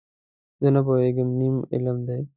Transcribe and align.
زه 0.61 0.67
نه 0.75 0.81
پوهېږم، 0.87 1.29
نیم 1.39 1.55
علم 1.73 1.97
دی. 2.07 2.21